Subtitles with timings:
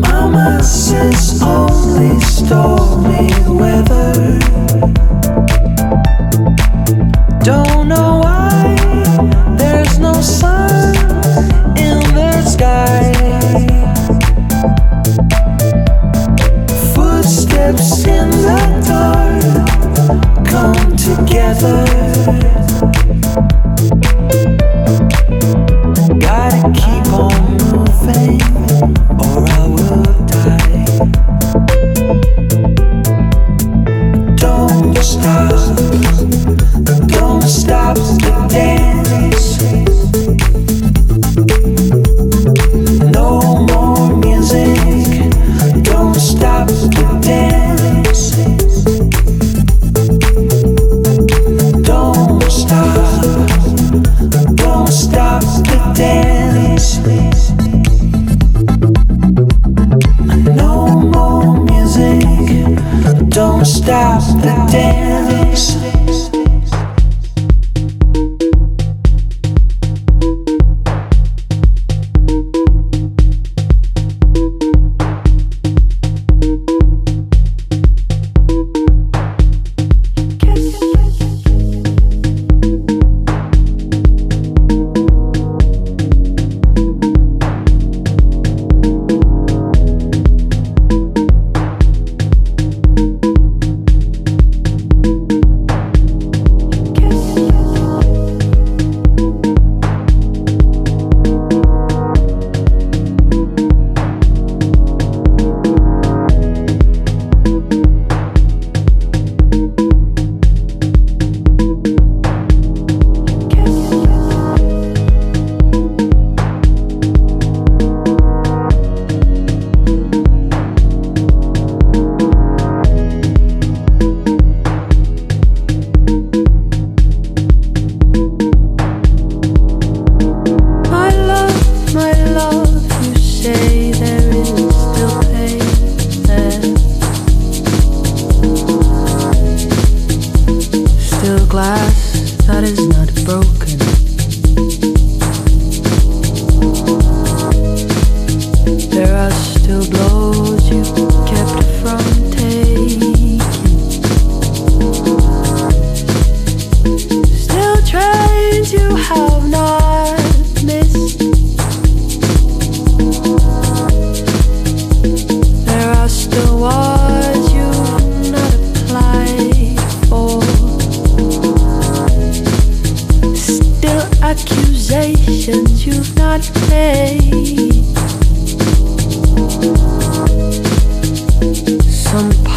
[0.00, 3.97] Mama says only stormy weather.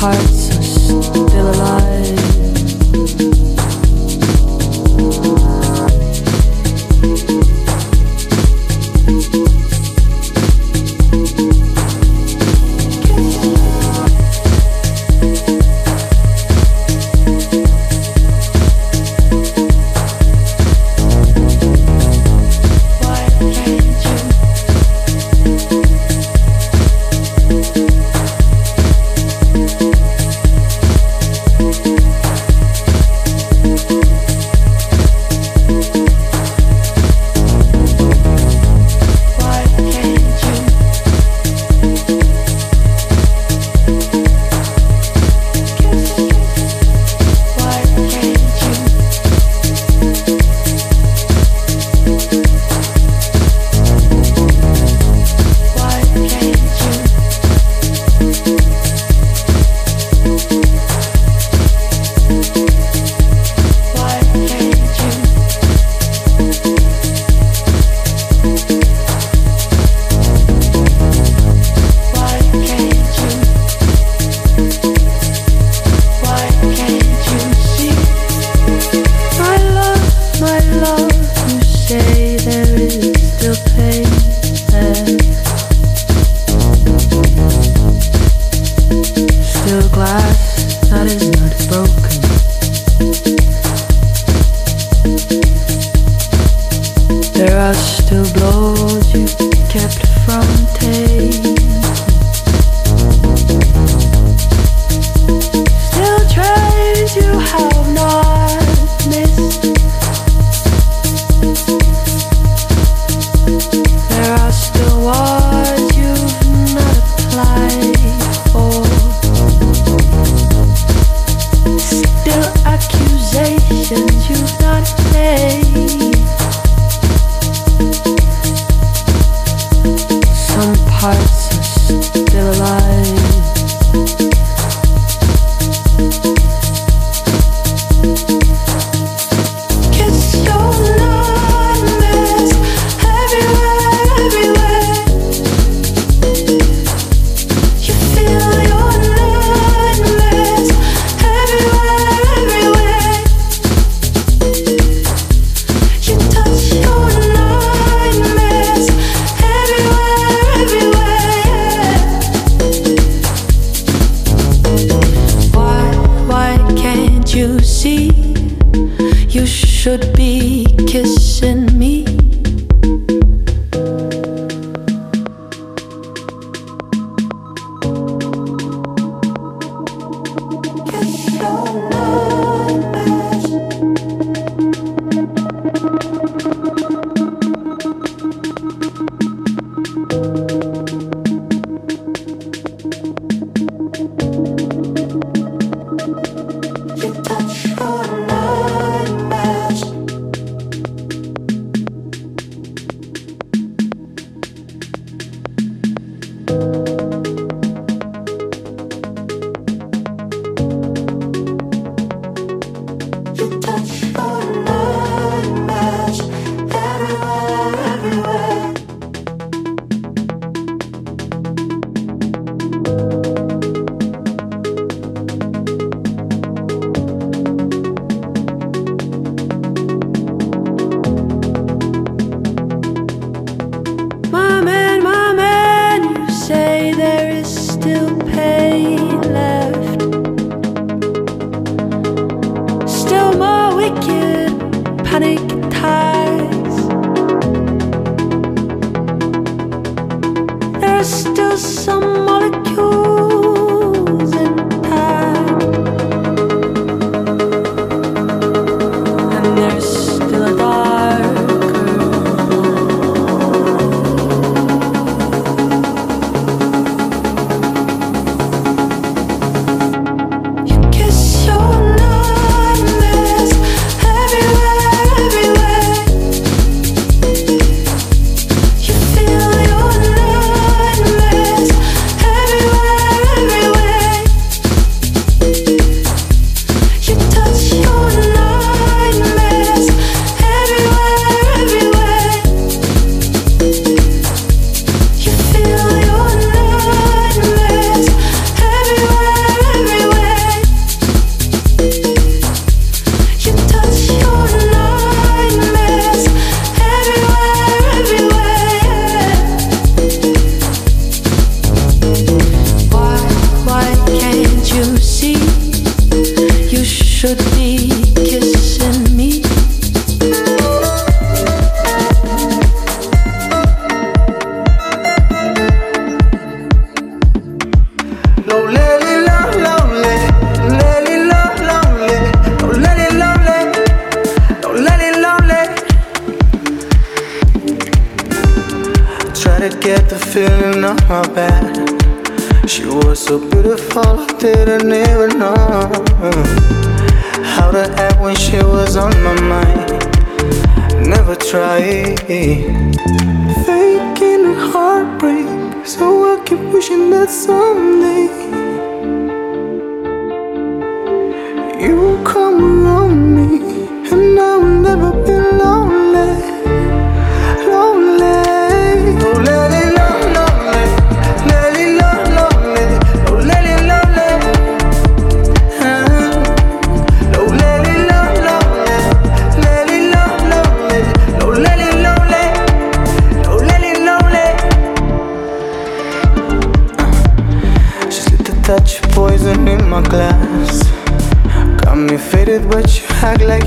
[0.02, 2.21] hearts are still alive.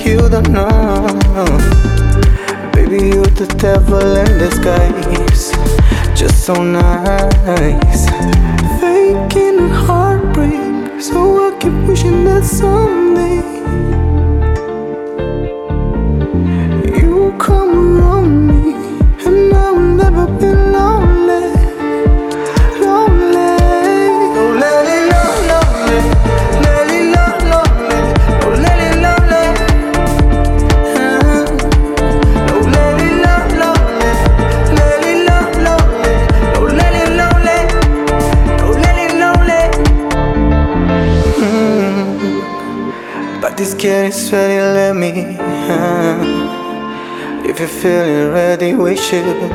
[0.04, 0.28] Something for you.
[2.72, 3.14] Baby,
[49.14, 49.53] chega.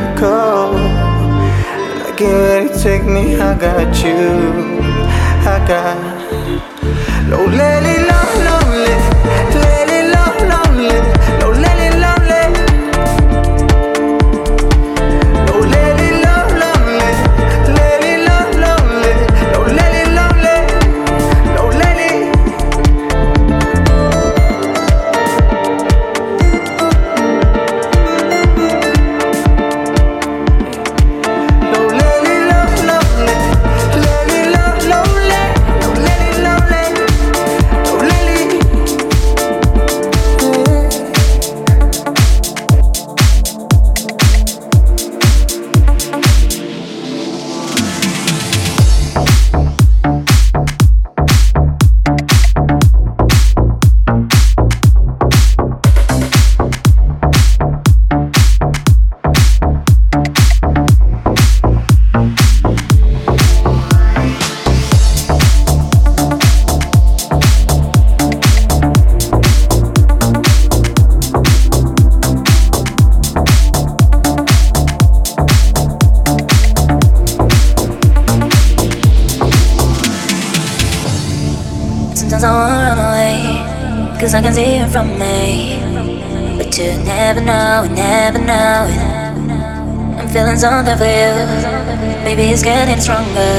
[92.59, 93.55] It's getting stronger.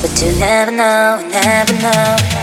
[0.00, 2.33] But you never know, never know.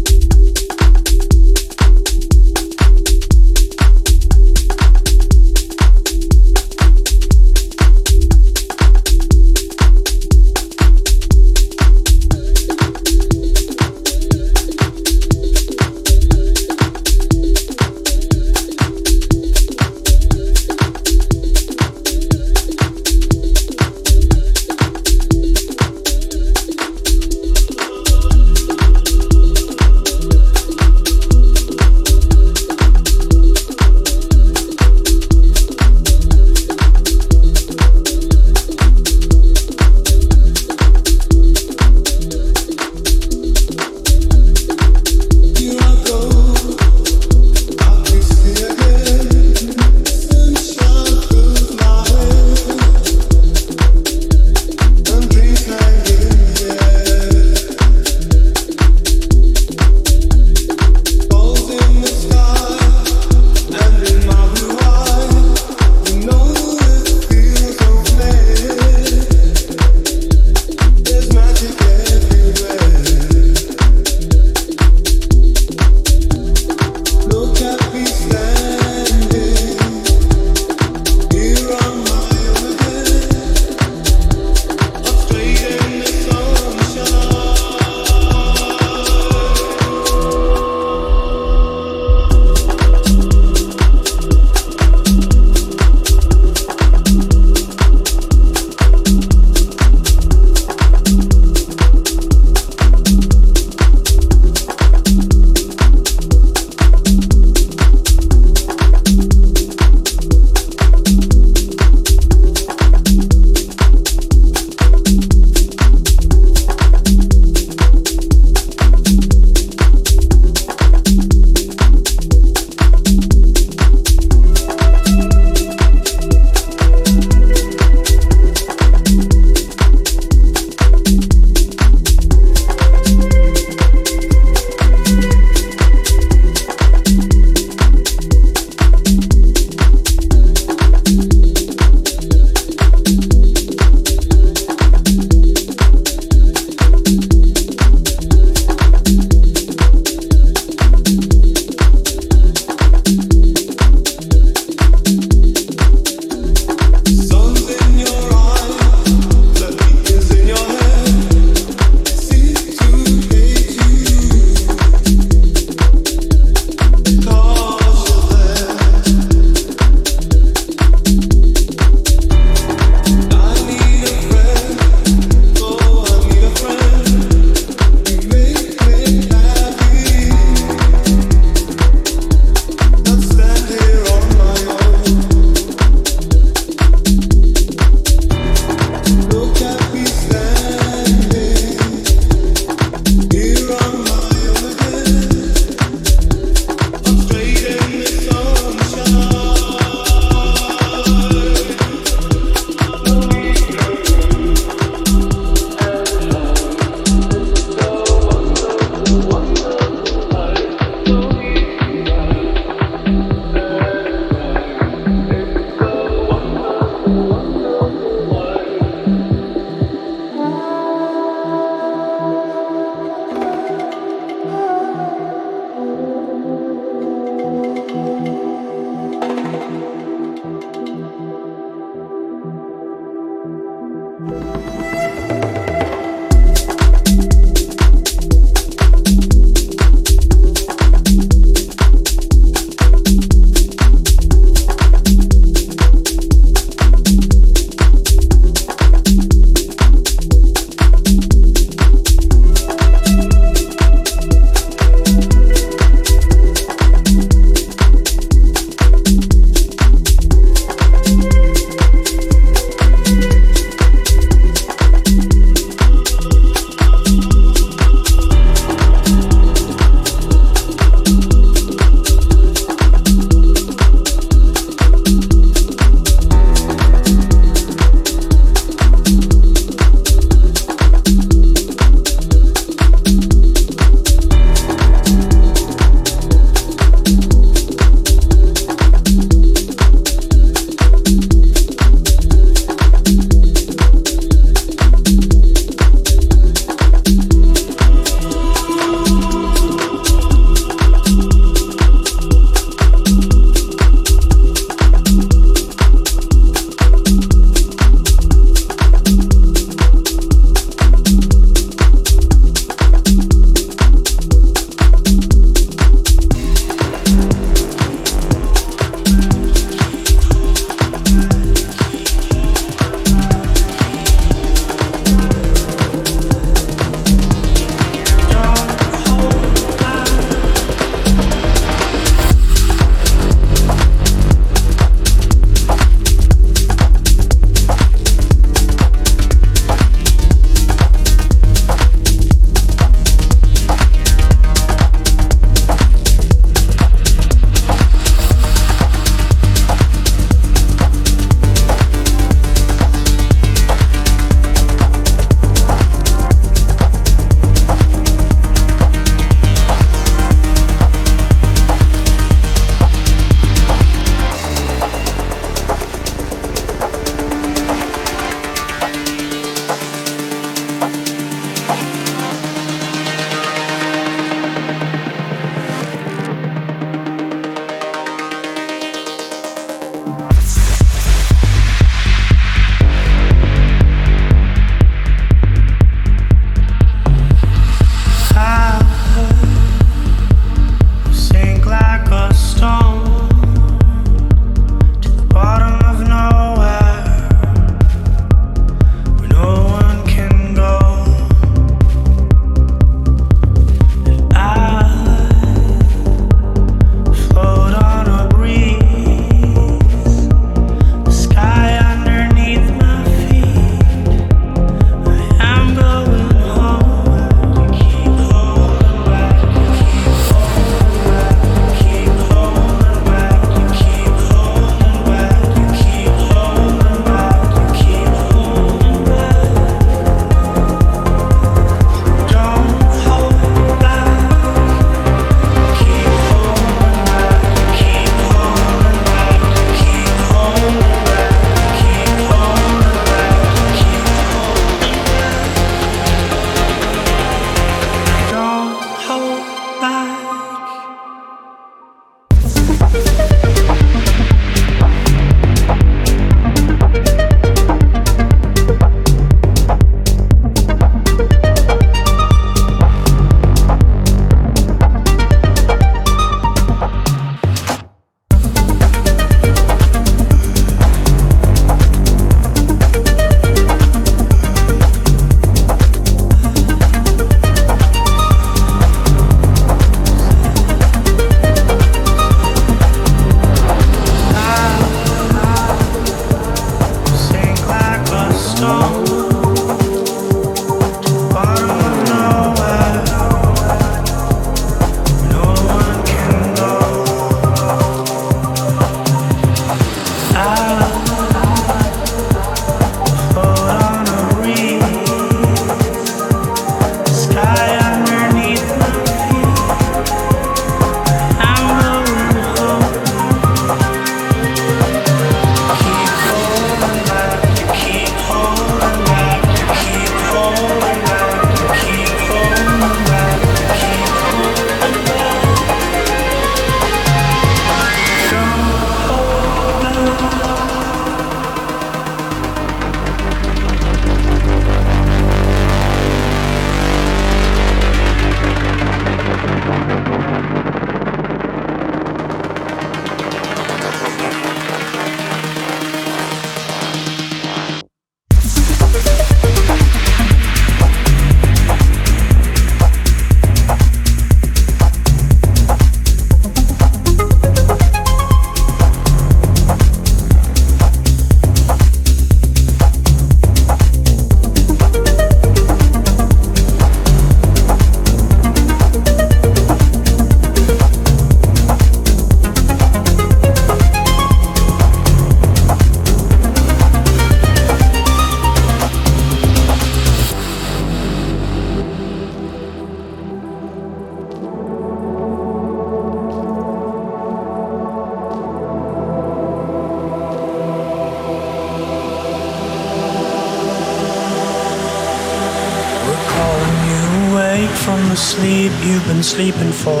[599.31, 600.00] Sleeping for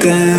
[0.00, 0.37] 때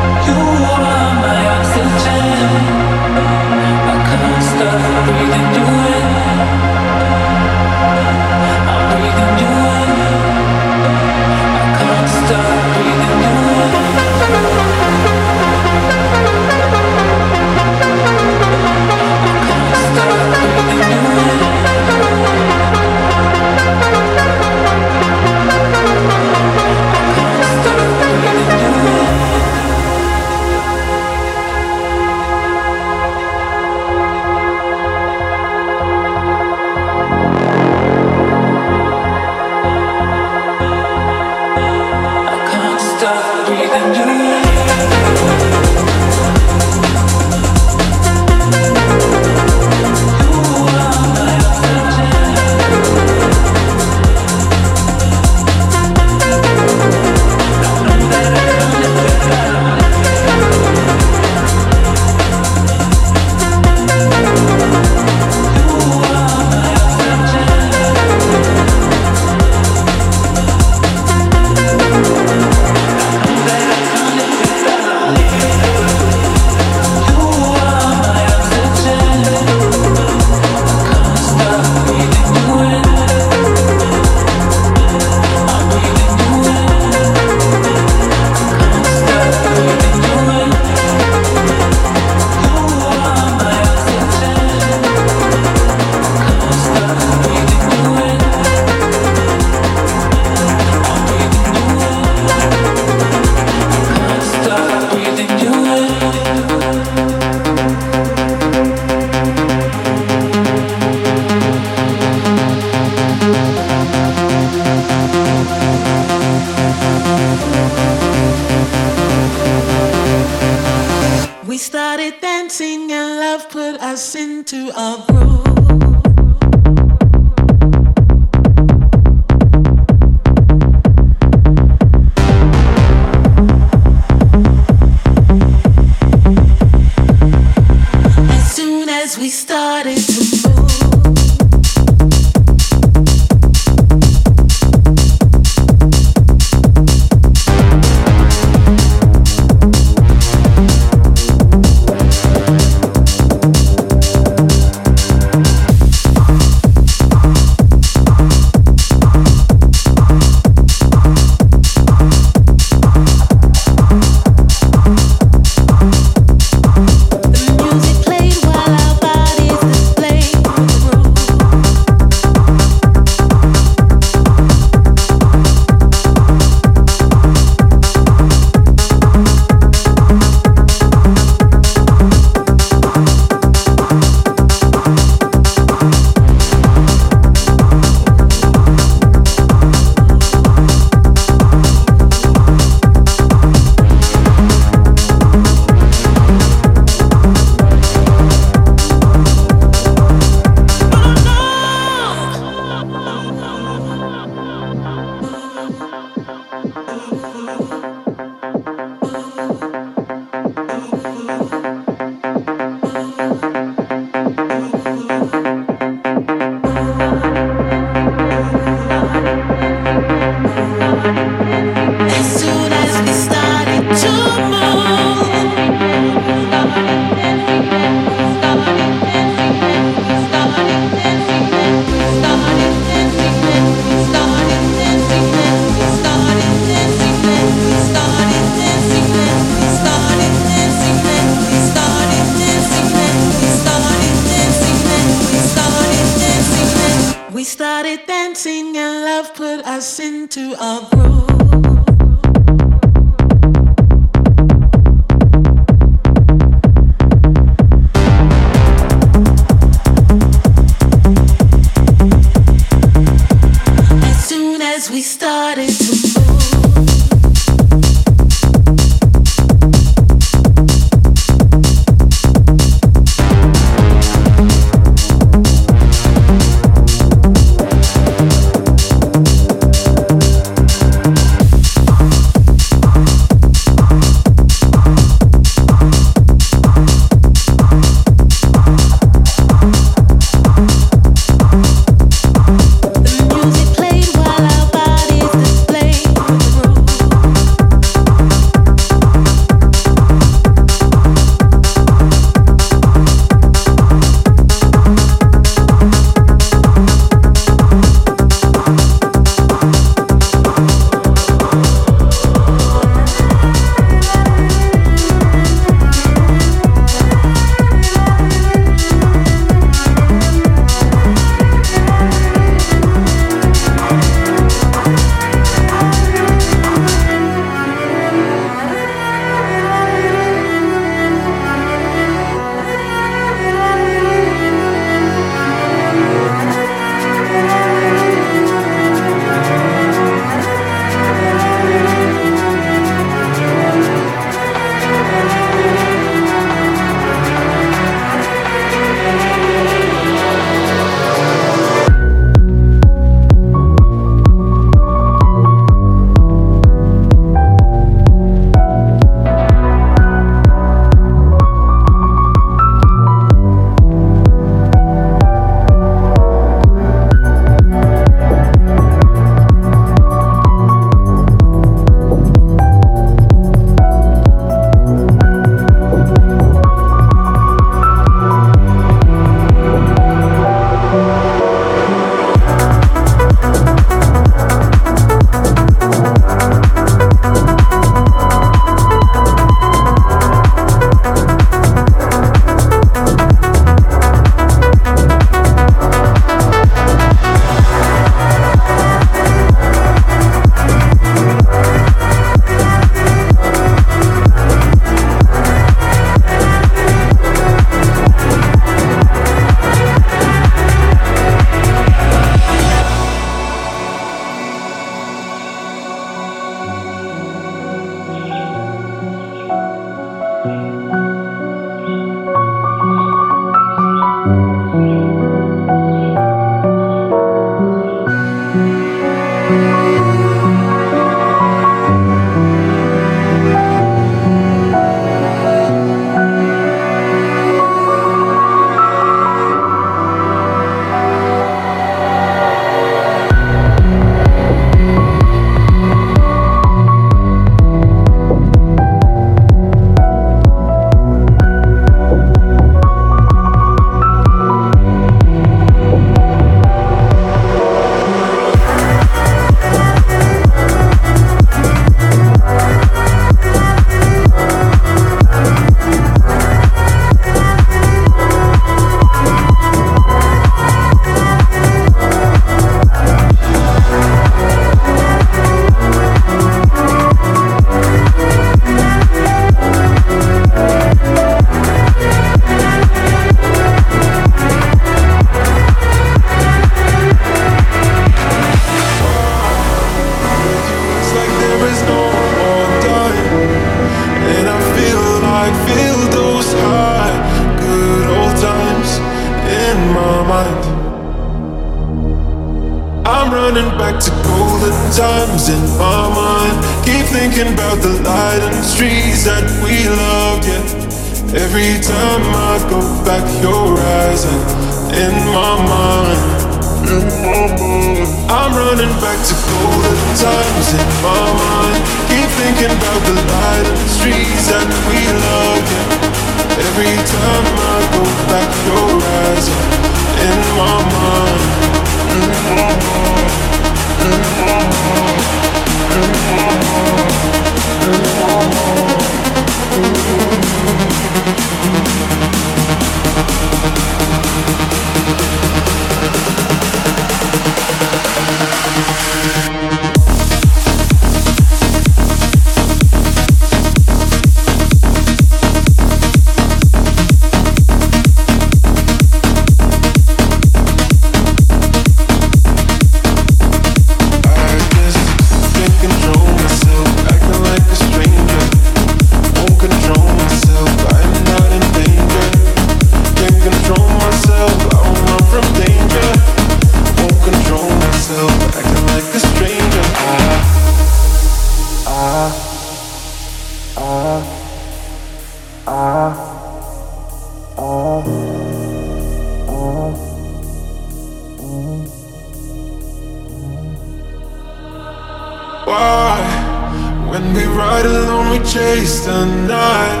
[598.52, 600.00] chase the night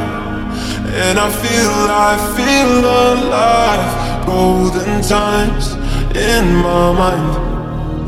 [0.92, 1.76] And I feel,
[2.08, 5.72] I feel alive Golden times
[6.16, 7.36] in my mind,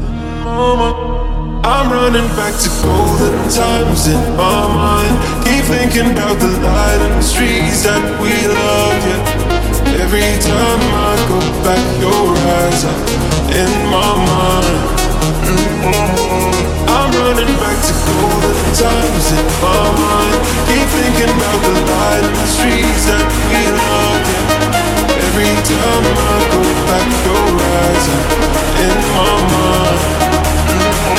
[0.08, 1.01] in my mind.
[1.64, 5.14] I'm running back to golden times in my mind.
[5.46, 8.98] Keep thinking about the light and the streets that we love.
[9.06, 10.02] Yeah.
[10.02, 13.02] Every time I go back, your eyes are
[13.54, 14.74] in my mind.
[15.46, 16.90] Mm-hmm.
[16.90, 20.34] I'm running back to golden times in my mind.
[20.66, 24.18] Keep thinking about the light and the streets that we love.
[24.18, 25.30] Yeah.
[25.30, 28.26] Every time I go back, your eyes are
[28.82, 29.71] in my mind.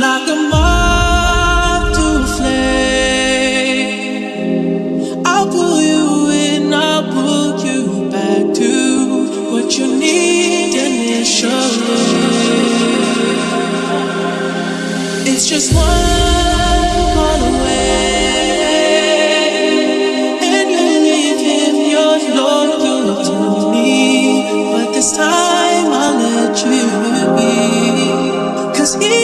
[0.00, 0.81] like a moth.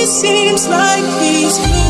[0.09, 1.88] seems like he's.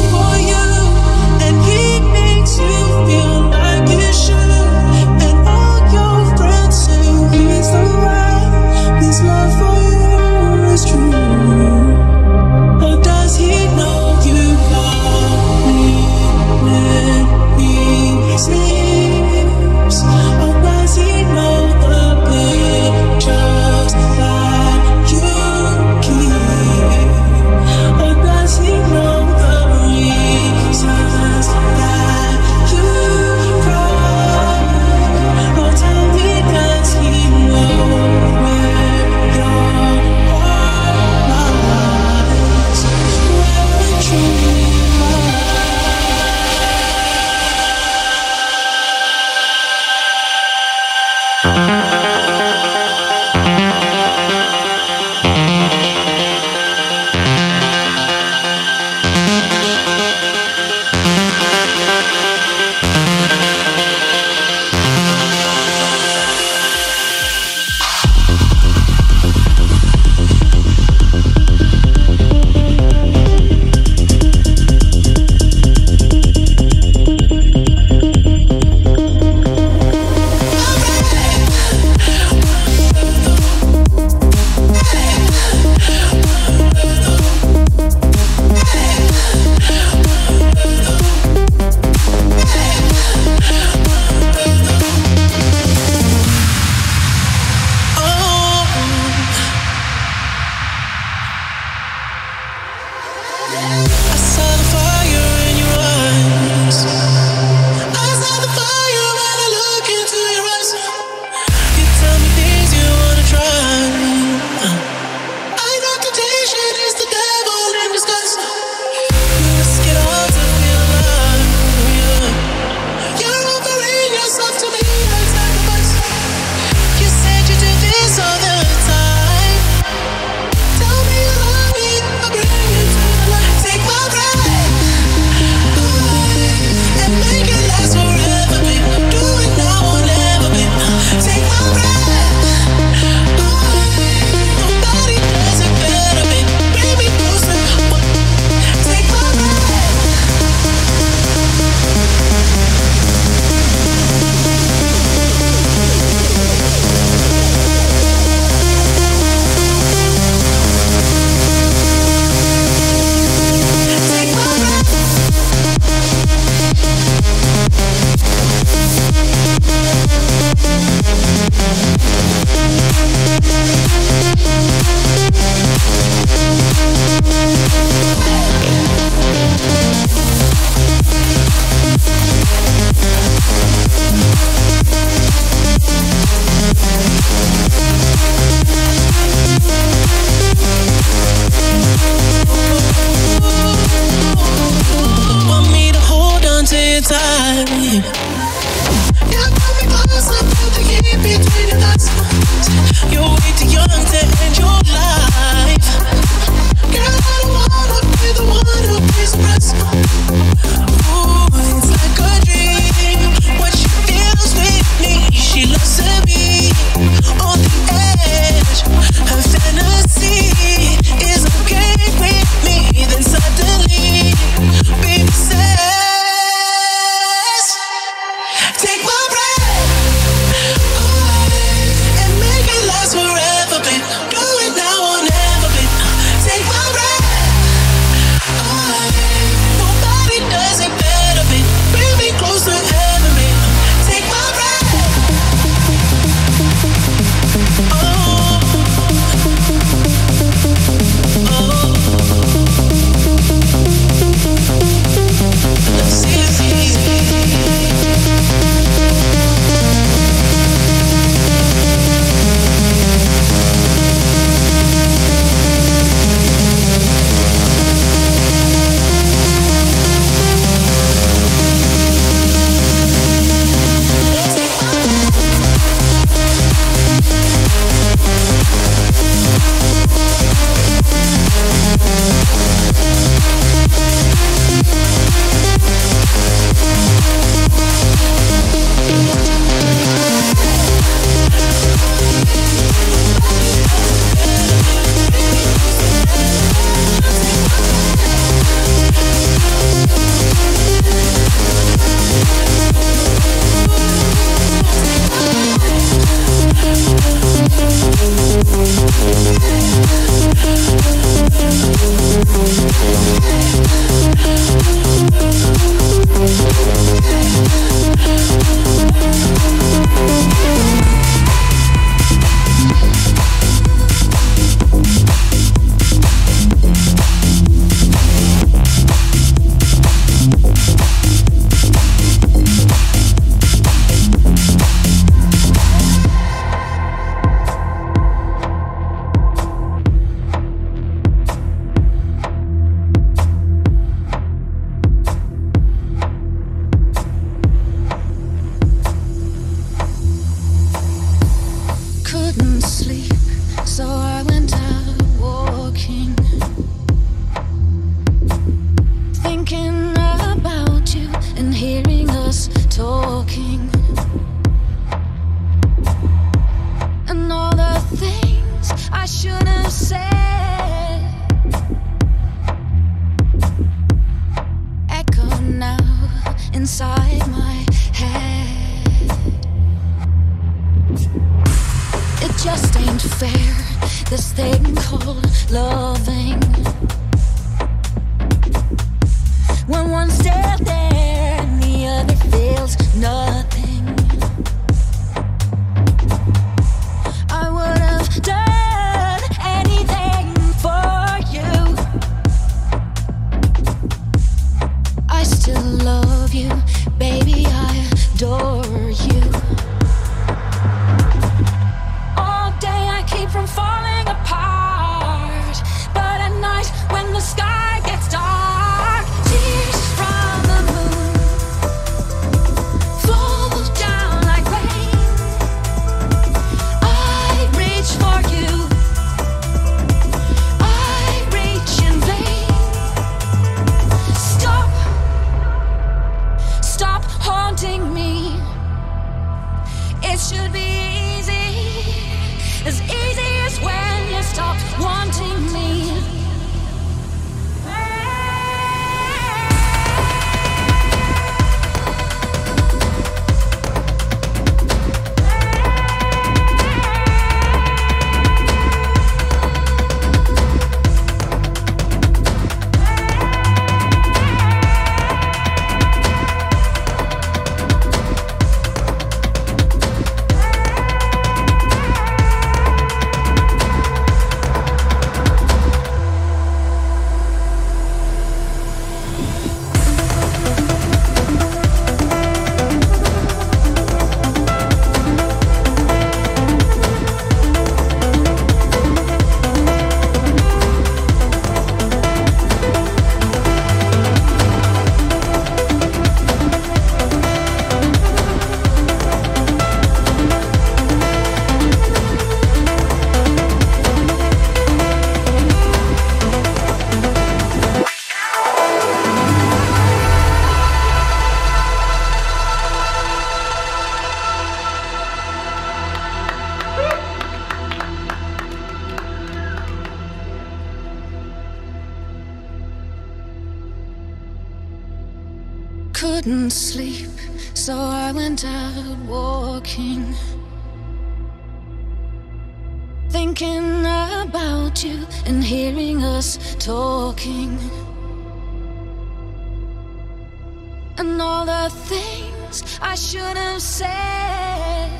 [541.19, 545.11] And all the things I should have said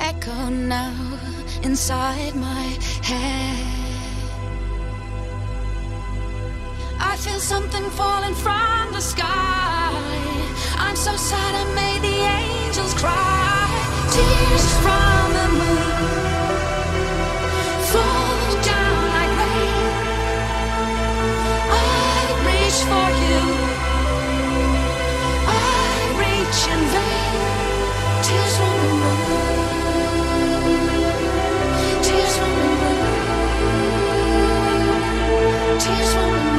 [0.00, 1.18] echo now
[1.62, 2.64] inside my
[3.02, 3.78] head.
[6.98, 9.92] I feel something falling from the sky.
[10.76, 13.68] I'm so sad I made the angels cry.
[14.10, 15.08] Tears from
[35.80, 36.57] tears from the